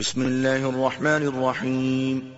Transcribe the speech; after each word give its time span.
بسم 0.00 0.20
اللہ 0.20 0.48
الرحمن 0.48 1.42
الرحیم۔ 1.42 2.30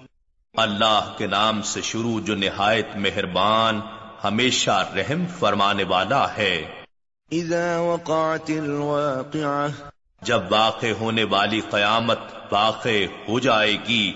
اللہ 0.52 1.14
کے 1.18 1.26
نام 1.26 1.62
سے 1.62 1.82
شروع 1.82 2.20
جو 2.20 2.34
نہایت 2.34 2.88
مہربان 2.96 3.80
ہمیشہ 4.24 4.92
رحم 4.96 5.24
فرمانے 5.38 5.84
والا 5.84 6.36
ہے۔ 6.36 6.82
اذا 7.32 7.78
وقعت 7.78 8.50
الواقعہ۔ 8.50 9.68
جب 10.22 10.40
واقع 10.50 10.86
ہونے 11.00 11.24
والی 11.24 11.60
قیامت 11.70 12.18
واقع 12.52 13.04
ہو 13.28 13.38
جائے 13.38 13.76
گی۔ 13.88 14.12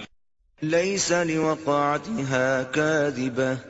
لیس 0.60 1.12
لوقعتها 1.26 2.60
کاذبہ۔ 2.72 3.68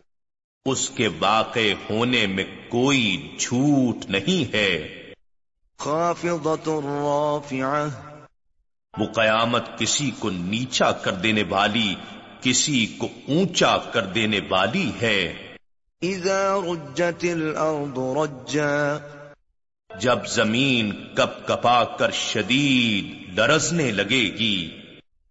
اس 0.66 0.90
کے 0.90 1.08
واقع 1.18 1.72
ہونے 1.90 2.26
میں 2.26 2.44
کوئی 2.68 3.36
جھوٹ 3.38 3.96
نہیں 4.08 4.54
ہے۔ 4.54 5.02
خافضت 5.78 6.68
رافعہ 6.68 8.05
وہ 8.98 9.06
قیامت 9.06 9.78
کسی 9.78 10.10
کو 10.18 10.30
نیچا 10.30 10.92
کر 10.92 11.12
دینے 11.12 11.42
والی 11.48 11.94
کسی 12.40 12.86
کو 12.98 13.08
اونچا 13.28 13.76
کر 13.92 14.02
دینے 14.02 14.40
والی 14.48 14.92
ہے۔ 15.02 15.34
اذا 16.02 16.58
رجت 16.72 17.24
الارض 17.24 17.98
رجا۔ 17.98 18.98
جب 20.00 20.26
زمین 20.26 20.92
کپ 21.14 21.48
کپا 21.48 21.84
کر 21.84 22.10
شدید 22.10 23.38
لرزنے 23.38 23.90
لگے 23.90 24.24
گی۔ 24.38 24.80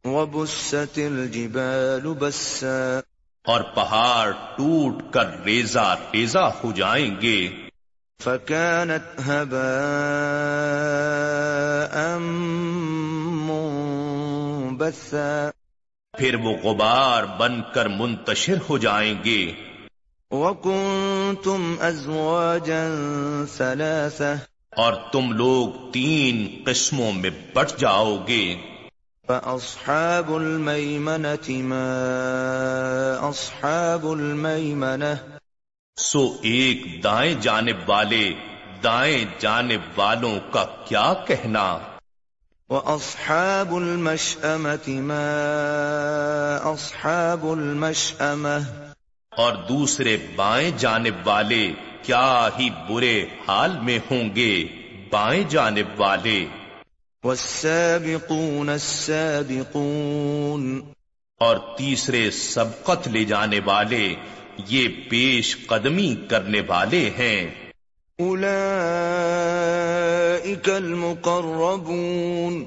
وبست 0.06 0.98
الجبال 0.98 2.14
بسا۔ 2.20 3.00
اور 3.46 3.62
پہاڑ 3.62 4.32
ٹوٹ 4.32 5.04
کر 5.12 5.44
ریزہ 5.44 5.96
ریزہ 6.14 6.52
ہو 6.64 6.72
جائیں 6.72 7.16
گے۔ 7.22 7.50
فكانت 8.24 9.22
هباء 9.30 9.76
منبثا 14.76 15.50
پھر 16.18 16.36
وہ 16.36 16.52
غبار 16.64 17.24
بن 17.24 17.62
کر 17.74 17.86
منتشر 17.86 18.54
ہو 18.70 18.78
جائیں 18.78 19.24
گے۔ 19.24 19.54
وكنتم 20.32 21.76
ازواجا 21.80 22.88
ثلاثه 23.58 24.36
اور 24.70 24.94
تم 25.12 25.32
لوگ 25.32 25.92
تین 25.92 26.64
قسموں 26.66 27.12
میں 27.12 27.30
بٹ 27.54 27.80
جاؤ 27.80 28.18
گے۔ 28.28 28.56
فاصحاب 29.28 30.34
الميمنه 30.34 31.64
ما 31.64 31.98
اصحاب 33.22 34.08
الميمنه 34.08 35.14
سو 35.98 36.36
ایک 36.42 37.04
دائیں 37.04 37.36
جانب 37.42 37.90
والے 37.90 38.34
دائیں 38.84 39.26
جانب 39.40 40.00
والوں 40.00 40.40
کا 40.52 40.66
کیا 40.86 41.14
کہنا۔ 41.28 41.95
وأصحاب 42.70 43.76
المشأمة 43.76 44.88
ما 44.88 45.34
أصحاب 46.64 47.46
المشأمة 47.46 48.60
اور 49.30 49.54
دوسرے 49.54 50.18
بائیں 50.36 50.72
جانب 50.78 51.28
والے 51.28 51.74
کیا 52.02 52.50
ہی 52.60 52.70
برے 52.90 53.26
حال 53.48 53.72
میں 53.82 54.00
ہوں 54.12 54.36
گے 54.36 54.66
بائیں 55.10 55.44
جانب 55.50 55.86
والے۔ 55.98 56.46
والسابقون 57.24 58.70
السابقون 58.70 60.82
اور 61.40 61.58
تیسرے 61.78 62.32
سبقت 62.32 63.08
لے 63.08 63.26
جانے 63.26 63.60
والے 63.66 64.16
یہ 64.58 64.88
پیش 65.10 65.68
قدمی 65.68 66.16
کرنے 66.30 66.62
والے 66.68 67.10
ہیں۔ 67.18 67.65
أولئك 68.20 70.70
المقربون 70.70 72.64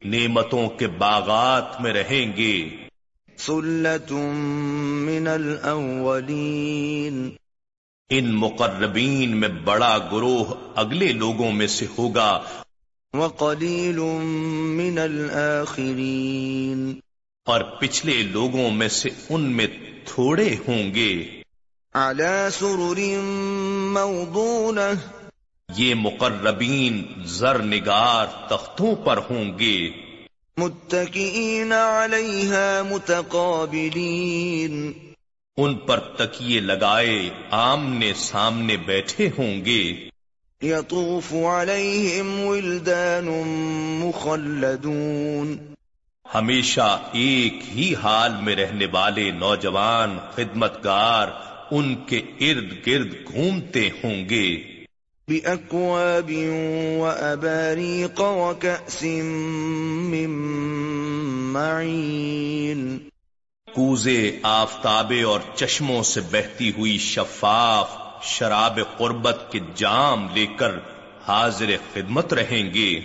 نعمتوں 0.04 0.68
کے 0.68 0.86
باغات 0.86 1.80
میں 1.80 1.92
رہیں 1.92 2.36
گے۔ 2.36 2.70
ثلة 3.38 4.16
من 5.06 5.28
الأولين 5.28 7.28
ان 8.10 8.34
مقربین 8.34 9.36
میں 9.36 9.48
بڑا 9.48 9.98
گروہ 10.12 10.44
اگلے 10.74 11.12
لوگوں 11.12 11.52
میں 11.52 11.66
سے 11.66 11.86
ہوگا۔ 11.98 12.42
وقليل 13.16 14.00
من 14.76 14.98
الآخرين. 14.98 16.92
اور 17.44 17.60
پچھلے 17.60 18.22
لوگوں 18.22 18.70
میں 18.70 18.88
سے 18.88 19.08
ان 19.28 19.40
میں 19.40 19.66
تھوڑے 20.04 20.56
ہوں 20.68 20.94
گے۔ 20.94 21.42
على 21.94 22.48
سرر 22.52 23.20
موضونة. 23.92 24.94
یہ 25.76 25.94
مقربین 25.94 27.02
زر 27.24 27.62
نگار 27.62 28.48
تختوں 28.48 28.94
پر 28.94 29.18
ہوں 29.30 29.58
گے۔ 29.58 29.90
متكئين 30.56 31.72
عليها 31.72 32.82
متقابلين 32.90 34.92
ان 35.56 35.74
پر 35.74 35.98
تکیے 35.98 36.60
لگائے 36.60 37.30
آمنے 37.50 38.14
سامنے 38.14 38.76
بیٹھے 38.76 39.30
ہوں 39.38 39.64
گے۔ 39.64 40.08
يطوف 40.62 41.34
عليهم 41.34 42.40
ولدان 42.40 43.26
مخلدون. 44.04 45.56
ہمیشہ 46.34 47.02
ایک 47.12 47.54
ہی 47.74 47.94
حال 47.94 48.32
میں 48.42 48.56
رہنے 48.56 48.86
والے 48.92 49.30
نوجوان 49.30 50.18
خدمتگار 50.34 51.28
ان 51.70 51.94
کے 51.94 52.18
ارد 52.40 52.86
گرد 52.86 53.12
گھومتے 53.32 53.88
ہوں 54.04 54.28
گے۔ 54.28 54.56
بأكواب 55.28 56.30
وأباريق 56.98 58.20
وكأس 58.20 59.02
من 59.98 60.30
معين. 61.52 62.98
کوزے 63.74 64.38
آفتابے 64.42 65.22
اور 65.22 65.40
چشموں 65.54 66.02
سے 66.02 66.20
بہتی 66.20 66.72
ہوئی 66.78 66.98
شفاف 66.98 68.05
شراب 68.22 68.78
قربت 68.98 69.46
کے 69.50 69.60
جام 69.74 70.28
لے 70.34 70.46
کر 70.46 70.70
حاضر 71.28 71.76
خدمت 71.94 72.32
رہیں 72.32 72.74
گے۔ 72.74 73.00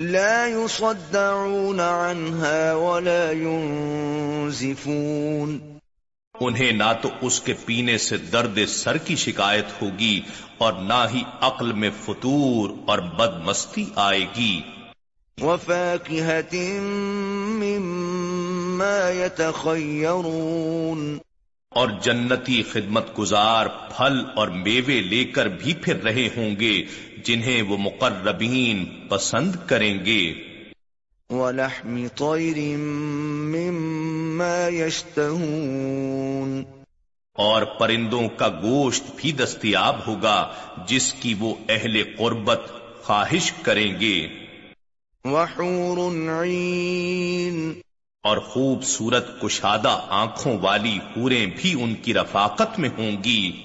لا 0.00 0.46
يصدعون 0.46 1.80
عنها 1.80 2.74
ولا 2.74 3.30
ينزفون۔ 3.30 5.78
انہیں 6.40 6.72
نہ 6.72 6.92
تو 7.02 7.08
اس 7.20 7.40
کے 7.40 7.54
پینے 7.66 7.98
سے 7.98 8.16
درد 8.16 8.58
سر 8.68 8.96
کی 8.96 9.16
شکایت 9.16 9.82
ہوگی 9.82 10.20
اور 10.58 10.72
نہ 10.72 11.06
ہی 11.14 11.22
عقل 11.40 11.72
میں 11.72 11.90
فطور 12.04 12.70
اور 12.86 12.98
بد 12.98 13.44
مستی 13.44 13.84
آئے 13.96 14.20
گی۔ 14.20 14.60
وفاكهة 15.40 16.64
مما 17.62 19.10
يتخيرون 19.10 21.18
اور 21.74 21.88
جنتی 22.02 22.62
خدمت 22.62 23.18
گزار 23.18 23.66
پھل 23.66 24.24
اور 24.36 24.48
میوے 24.48 25.00
لے 25.00 25.24
کر 25.24 25.46
بھی 25.46 25.74
پھر 25.74 26.02
رہے 26.02 26.28
ہوں 26.36 26.60
گے 26.60 26.82
جنہیں 27.24 27.62
وہ 27.62 27.76
مقربین 27.76 28.84
پسند 29.08 29.56
کریں 29.66 30.04
گے۔ 30.04 30.34
ولحم 31.30 32.06
طير 32.08 32.76
مما 32.76 34.68
يشتهون۔ 34.72 36.64
اور 37.32 37.62
پرندوں 37.62 38.28
کا 38.28 38.48
گوشت 38.48 39.04
بھی 39.16 39.32
دستیاب 39.32 40.06
ہوگا 40.06 40.52
جس 40.86 41.12
کی 41.12 41.34
وہ 41.38 41.54
اہل 41.68 42.02
قربت 42.18 42.62
خواہش 43.02 43.52
کریں 43.52 44.00
گے۔ 44.00 44.28
وحور 45.24 45.98
عين۔ 46.42 47.81
اور 48.22 48.38
خوبصورت 48.38 49.40
کشادہ 49.40 50.00
آنکھوں 50.08 50.58
والی 50.58 50.96
حوریں 50.96 51.46
بھی 51.46 51.82
ان 51.82 51.94
کی 51.94 52.14
رفاقت 52.14 52.78
میں 52.78 52.88
ہوں 52.98 53.24
گی۔ 53.24 53.64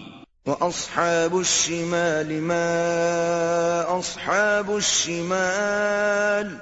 وأصحاب 0.46 1.36
الشمال 1.36 2.40
ما 2.40 4.00
أصحاب 4.00 4.72
الشمال 4.72 6.56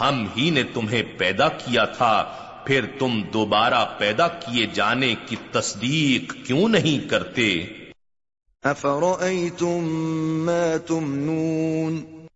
ہم 0.00 0.26
ہی 0.36 0.50
نے 0.50 0.62
تمہیں 0.62 1.02
پیدا 1.18 1.48
کیا 1.48 1.84
تھا 1.84 2.24
پھر 2.66 2.84
تم 2.98 3.22
دوبارہ 3.32 3.84
پیدا 3.98 4.28
کیے 4.28 4.66
جانے 4.66 5.14
کی 5.26 5.36
تصدیق 5.52 6.46
کیوں 6.46 6.68
نہیں 6.68 7.08
کرتے؟ 7.08 7.64
افرأيتم 8.62 10.46
ما 10.46 10.76
تمنون؟ 10.86 12.26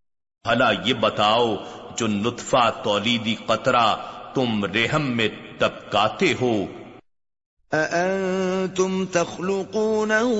بھلا 0.45 0.71
یہ 0.85 0.95
بتاؤ 0.95 1.57
جو 1.97 2.07
نطفہ 2.07 2.71
تولیدی 2.85 3.37
قطرہ 3.47 3.97
تم 4.35 4.65
رحم 4.65 5.17
میں 5.17 5.29
ٹپکاتے 5.59 6.35
ہو۔ 6.41 6.67
أأنتم 7.73 9.07
تخلقونه 9.07 10.35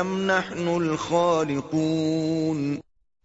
أم 0.00 0.20
نحن 0.20 0.68
الخالقون؟ 0.68 2.76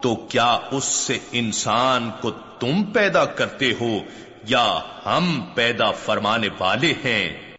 تو 0.04 0.16
کیا 0.16 0.60
اس 0.72 0.84
سے 0.84 1.18
انسان 1.32 2.12
کو 2.22 2.32
تم 2.32 2.84
پیدا 2.84 3.26
کرتے 3.26 3.74
ہو 3.82 4.00
یا 4.44 4.80
ہم 5.06 5.46
پیدا 5.56 5.92
فرمانے 5.92 6.48
والے 6.60 6.94
ہیں؟ 7.06 7.56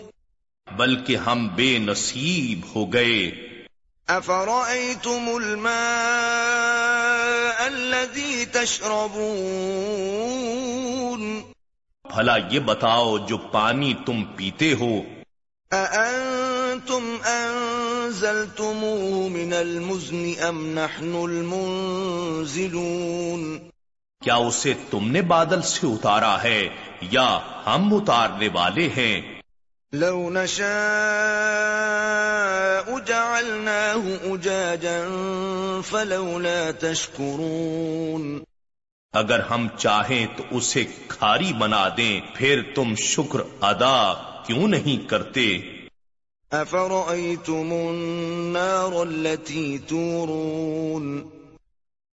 بلکہ 0.77 1.15
ہم 1.15 1.47
بے 1.47 1.77
نصیب 1.77 2.59
ہو 2.75 2.93
گئے۔ 2.93 3.31
أفرأيتم 4.07 5.29
الماء؟ 5.35 6.90
الذي 7.73 8.45
تشربون 8.45 11.41
بھلا 12.15 12.35
یہ 12.35 12.59
بتاؤ 12.59 13.17
جو 13.17 13.37
پانی 13.37 13.93
تم 14.05 14.23
پیتے 14.23 14.73
ہو۔ 14.73 15.01
أأنتم 15.71 17.17
أنزلتموه 17.25 19.29
من 19.29 19.53
المزن 19.53 20.31
أم 20.49 20.67
نحن 20.67 21.15
المنزلون؟ 21.15 23.57
کیا 24.23 24.35
اسے 24.35 24.73
تم 24.89 25.11
نے 25.11 25.21
بادل 25.21 25.61
سے 25.61 25.87
اتارا 25.87 26.43
ہے 26.43 26.69
یا 27.01 27.39
ہم 27.65 27.95
اتارنے 27.95 28.49
والے 28.53 28.89
ہیں؟ 28.97 29.30
لو 29.93 30.29
نشاء 30.29 32.99
جعلناه 32.99 34.19
أجاجا 34.23 35.09
فلولا 35.85 36.71
تشكرون 36.79 38.39
اگر 39.13 39.39
ہم 39.39 39.67
چاہیں 39.77 40.25
تو 40.37 40.43
اسے 40.51 40.85
کھاری 41.07 41.53
بنا 41.53 41.89
دیں 41.97 42.21
پھر 42.35 42.61
تم 42.75 42.95
شکر 42.95 43.39
ادا 43.61 44.13
کیوں 44.45 44.67
نہیں 44.67 45.09
کرتے؟ 45.09 45.57
أفرأيتم 46.51 47.71
النار 47.71 48.91
التي 48.91 49.77
تورون۔ 49.77 51.29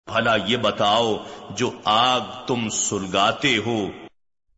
بھلا 0.08 0.36
یہ 0.36 0.58
بتاؤ 0.58 1.18
جو 1.50 1.72
آگ 1.84 2.22
تم 2.48 2.70
سلگاتے 2.70 3.58
ہو 3.58 3.88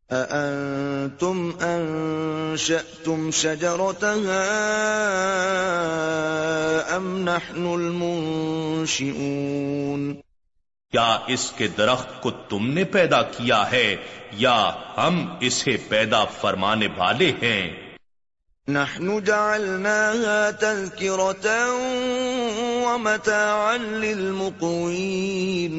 أأنتم 0.10 1.54
أنشأتم 1.62 3.32
شجرتها 3.32 4.44
أم 6.98 7.26
نحن 7.26 7.66
المنشئون 7.74 9.08
کیا 10.94 11.08
اس 11.28 11.52
کے 11.58 11.68
درخت 11.68 12.22
کو 12.22 12.32
تم 12.50 12.64
نے 12.70 12.84
پیدا 12.84 13.22
کیا 13.22 13.72
ہے 13.72 13.96
یا 14.32 14.72
ہم 14.98 15.16
اسے 15.40 15.74
پیدا 15.90 16.24
فرمانے 16.26 16.88
والے 16.98 17.32
ہیں؟ 17.42 17.64
نحن 18.68 19.24
جعلناها 19.24 20.52
تذكرة 20.52 21.48
ومتاعا 22.84 23.78
للمقوين 23.78 25.76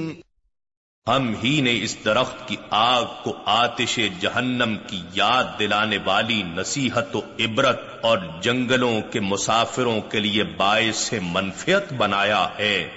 ہم 1.09 1.35
ہی 1.45 1.61
نے 1.61 1.83
اس 1.83 2.05
درخت 2.05 2.49
کی 2.49 2.57
آگ 2.71 3.05
کو 3.25 3.37
آتش 3.47 4.01
جہنم 4.21 4.77
کی 4.87 5.03
یاد 5.13 5.45
دلانے 5.59 5.99
والی 6.05 6.43
نصیحت 6.43 7.17
و 7.17 7.21
عبرت 7.41 7.81
اور 8.03 8.19
جنگلوں 8.43 9.01
کے 9.01 9.21
مسافروں 9.21 10.01
کے 10.01 10.21
لیے 10.21 10.45
باعث 10.45 11.15
منفیت 11.23 11.93
بنایا 11.93 12.49
ہے۔ 12.59 12.89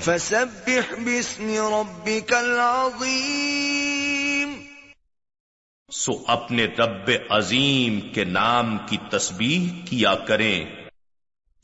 فسبح 0.00 0.90
باسم 0.90 1.50
ربك 1.50 2.32
العظيم۔ 2.32 4.54
سو 5.92 6.12
اپنے 6.26 6.64
رب 6.64 7.10
عظیم 7.30 8.00
کے 8.00 8.24
نام 8.24 8.78
کی 8.86 8.96
تسبیح 9.10 9.86
کیا 9.90 10.14
کریں۔ 10.14 10.64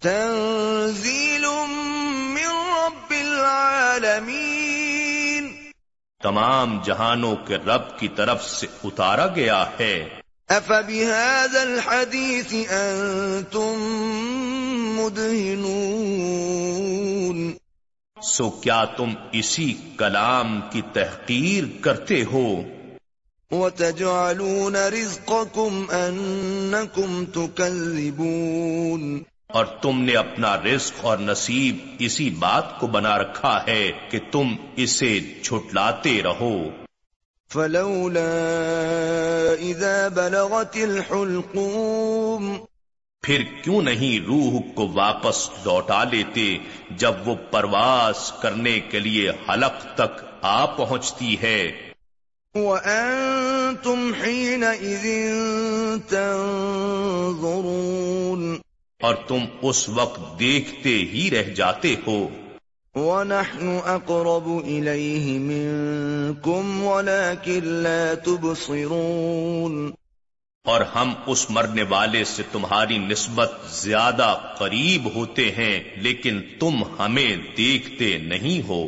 تنزیل 0.01 1.45
من 2.27 2.85
رب 2.85 3.09
العالمین. 3.09 5.55
تمام 6.21 6.79
جہانوں 6.83 7.35
کے 7.35 7.55
رب 7.55 7.99
کی 7.99 8.07
طرف 8.07 8.49
سے 8.49 8.67
اتارا 8.83 9.27
گیا 9.27 9.65
ہے۔ 9.79 10.22
افبهذا 10.53 11.61
الحديث 11.61 12.53
انتم 12.69 13.75
مدهنون 14.99 17.53
سو 18.21 18.49
کیا 18.49 18.85
تم 18.85 19.09
اسی 19.31 19.73
کلام 19.97 20.61
کی 20.71 20.81
تحقیر 20.93 21.63
کرتے 21.81 22.23
ہو؟ 22.23 22.63
وتجعلون 23.51 24.75
رزقكم 24.75 25.85
انكم 25.89 27.25
تكذبون 27.25 29.23
اور 29.47 29.65
تم 29.65 30.01
نے 30.01 30.13
اپنا 30.13 30.57
رزق 30.57 30.93
اور 31.01 31.17
نصیب 31.17 31.77
اسی 31.99 32.29
بات 32.29 32.79
کو 32.79 32.87
بنا 32.87 33.17
رکھا 33.17 33.63
ہے 33.67 33.91
کہ 34.09 34.19
تم 34.31 34.55
اسے 34.75 35.19
چھٹلاتے 35.43 36.23
رہو۔ 36.23 36.69
فلولا 37.53 38.29
اذا 39.59 40.07
بلغت 40.07 40.75
الحلقوم 40.75 42.57
پھر 43.23 43.43
کیوں 43.63 43.81
نہیں 43.81 44.25
روح 44.25 44.75
کو 44.75 44.91
واپس 44.93 45.49
لوٹا 45.65 46.03
لیتے 46.03 46.57
جب 46.91 47.13
وہ 47.25 47.35
پرواز 47.51 48.31
کرنے 48.41 48.79
کے 48.79 48.99
لیے 48.99 49.29
حلق 49.29 49.95
تک 49.95 50.25
آ 50.41 50.65
پہنچتی 50.65 51.35
ہے؟ 51.41 51.71
وأنتم 52.55 54.11
حينئذ 54.23 55.05
تنظرون 56.09 58.57
اور 59.01 59.15
تم 59.15 59.39
اس 59.61 59.89
وقت 59.89 60.39
دیکھتے 60.39 60.89
ہی 60.89 61.31
رہ 61.31 61.43
جاتے 61.43 61.95
ہو۔ 62.07 62.29
ونحن 62.95 63.79
أقرب 63.85 64.65
إليه 64.65 65.39
منكم 65.39 66.83
ولكن 66.83 67.63
لا 67.63 68.13
تبصرون. 68.25 69.91
اور 70.63 70.81
ہم 70.81 71.13
اس 71.25 71.49
مرنے 71.49 71.83
والے 71.89 72.23
سے 72.23 72.43
تمہاری 72.51 72.97
نسبت 72.97 73.51
زیادہ 73.71 74.37
قریب 74.57 75.15
ہوتے 75.15 75.51
ہیں 75.51 75.83
لیکن 75.95 76.41
تم 76.59 76.83
ہمیں 76.99 77.37
دیکھتے 77.57 78.17
نہیں 78.17 78.67
ہو۔ 78.67 78.87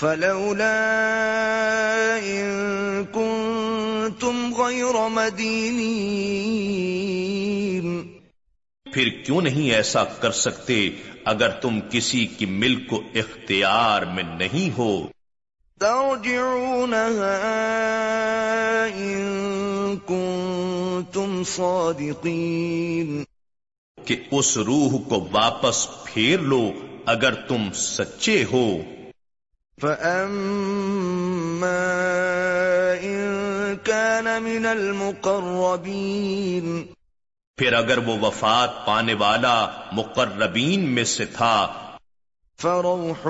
فلولا 0.00 2.18
إن 2.22 3.04
كنتم 3.12 4.50
غير 4.56 5.08
مدينين. 5.08 7.21
پھر 8.92 9.08
کیوں 9.08 9.40
نہیں 9.40 9.70
ایسا 9.70 10.04
کر 10.04 10.32
سکتے 10.32 10.90
اگر 11.24 11.48
تم 11.48 11.80
کسی 11.90 12.26
کی 12.26 12.46
ملک 12.46 12.88
کو 12.88 13.02
اختیار 13.14 14.02
میں 14.02 14.22
نہیں 14.22 14.78
ہو؟ 14.78 15.06
ترجعونها 15.78 17.36
إن 18.96 19.96
كنتم 20.06 21.44
صادقين 21.44 23.22
کہ 24.04 24.16
اس 24.30 24.56
روح 24.56 25.08
کو 25.08 25.28
واپس 25.32 25.88
پھیر 26.04 26.40
لو 26.40 26.72
اگر 27.06 27.34
تم 27.34 27.68
سچے 27.74 28.44
ہو۔ 28.52 28.78
فأما 29.80 31.78
إن 33.02 33.74
كان 33.82 34.42
من 34.42 34.66
المقربين۔ 34.66 36.86
پھر 37.56 37.72
اگر 37.72 37.98
وہ 37.98 38.18
وفات 38.18 38.86
پانے 38.86 39.14
والا 39.14 39.66
مقربین 39.92 40.88
میں 40.88 41.04
سے 41.04 41.24
تھا۔ 41.24 41.68
فروح 42.60 43.28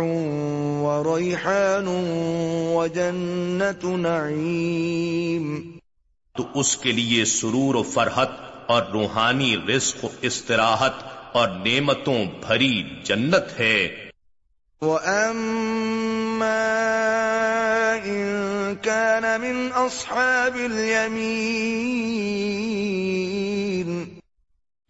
وريحان 0.83 1.87
وجنة 2.77 3.97
نعيم۔ 3.97 5.79
تو 6.37 6.47
اس 6.55 6.77
کے 6.77 6.93
لیے 6.93 7.25
سرور 7.25 7.75
و 7.75 7.83
فرحت 7.83 8.29
اور 8.67 8.83
روحانی 8.83 9.57
رزق 9.57 10.05
و 10.05 10.09
استراحت 10.21 10.93
اور 11.33 11.49
نعمتوں 11.49 12.25
بھری 12.25 12.83
جنت 13.05 13.61
ہے۔ 13.61 14.11
وأما 14.81 16.69
إن 18.05 18.75
كان 18.83 19.41
من 19.41 19.69
أصحاب 19.77 20.55
اليمين 20.55 23.32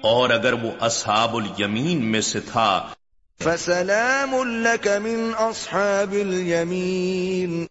اور 0.03 0.31
اگر 0.31 0.53
وہ 0.53 0.71
اصحاب 0.81 1.37
الیمین 1.37 2.05
میں 2.05 2.21
سے 2.21 2.41
تھا۔ 2.41 2.88
فسلام 3.45 4.35
لك 4.45 4.88
من 4.88 5.33
أصحاب 5.38 6.12
اليمين۔ 6.12 7.67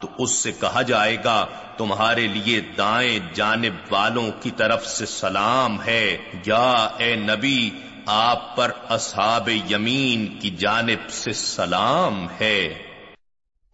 تو 0.00 0.08
اس 0.18 0.30
سے 0.30 0.52
کہا 0.52 0.82
جائے 0.82 1.16
گا 1.24 1.46
تمہارے 1.78 2.26
لیے 2.26 2.60
دائیں 2.60 3.18
جانب 3.34 3.92
والوں 3.92 4.30
کی 4.40 4.50
طرف 4.50 4.86
سے 4.86 5.06
سلام 5.06 5.82
ہے۔ 5.82 6.16
یا 6.46 6.88
اے 6.98 7.14
نبی 7.14 7.70
آپ 8.06 8.56
پر 8.56 8.70
اصحاب 8.88 9.48
یمین 9.48 10.38
کی 10.38 10.50
جانب 10.50 11.10
سے 11.10 11.32
سلام 11.32 12.26
ہے۔ 12.40 12.85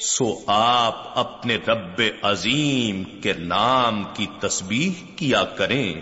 سو 0.00 0.38
آپ 0.46 1.18
اپنے 1.18 1.56
رب 1.56 2.02
عظیم 2.22 3.20
کے 3.20 3.32
نام 3.32 4.04
کی 4.14 4.26
تسبیح 4.40 4.90
کیا 5.16 5.44
کریں۔ 5.44 5.94